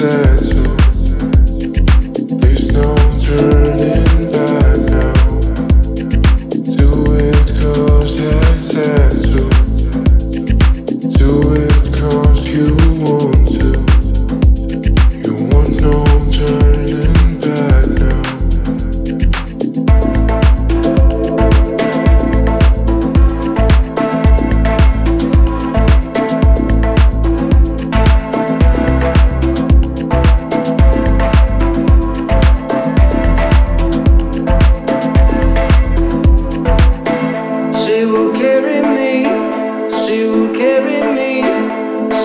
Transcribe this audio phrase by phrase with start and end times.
[0.00, 0.29] said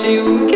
[0.06, 0.55] you